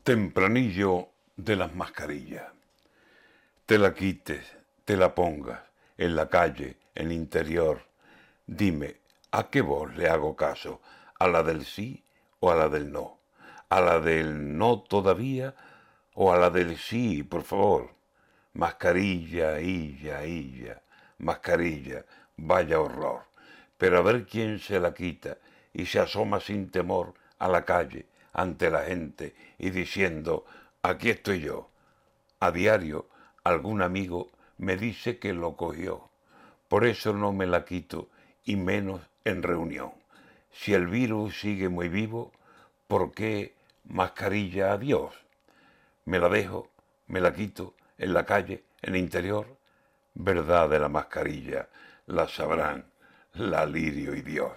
[0.00, 2.50] Tempranillo de las mascarillas.
[3.66, 4.44] Te la quites,
[4.84, 5.60] te la pongas,
[5.96, 7.82] en la calle, en interior.
[8.44, 8.96] Dime,
[9.30, 10.80] ¿a qué voz le hago caso?
[11.20, 12.02] ¿A la del sí
[12.40, 13.20] o a la del no?
[13.68, 15.54] ¿A la del no todavía
[16.14, 17.94] o a la del sí, por favor?
[18.54, 20.82] Mascarilla, illa, illa,
[21.18, 22.04] mascarilla,
[22.36, 23.22] vaya horror.
[23.78, 25.38] Pero a ver quién se la quita
[25.72, 30.44] y se asoma sin temor a la calle ante la gente y diciendo,
[30.82, 31.70] aquí estoy yo.
[32.40, 33.08] A diario
[33.44, 36.08] algún amigo me dice que lo cogió.
[36.68, 38.08] Por eso no me la quito
[38.44, 39.92] y menos en reunión.
[40.50, 42.32] Si el virus sigue muy vivo,
[42.86, 43.54] ¿por qué
[43.84, 45.14] mascarilla a Dios?
[46.04, 46.70] Me la dejo,
[47.06, 49.56] me la quito en la calle, en el interior.
[50.14, 51.68] Verdad de la mascarilla,
[52.06, 52.84] la sabrán
[53.34, 54.52] la lirio y Dios.